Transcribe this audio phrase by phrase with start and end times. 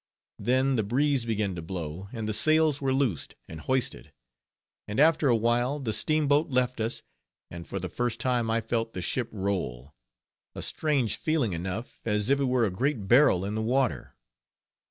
[0.39, 4.11] Then the breeze began to blow, and the sails were loosed, and hoisted;
[4.87, 7.03] and after a while, the steamboat left us,
[7.51, 9.93] and for the first time I felt the ship roll,
[10.55, 14.15] a strange feeling enough, as if it were a great barrel in the water.